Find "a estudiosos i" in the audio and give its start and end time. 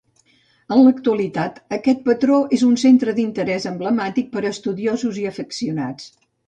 4.47-5.33